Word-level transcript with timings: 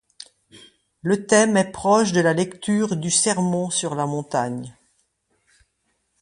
Le 1.03 1.27
thème 1.27 1.57
est 1.57 1.71
proche 1.71 2.11
de 2.11 2.21
la 2.21 2.33
lecture 2.33 2.95
du 2.97 3.11
Sermon 3.11 3.69
sur 3.69 3.93
la 3.93 4.07
montagne. 4.07 4.75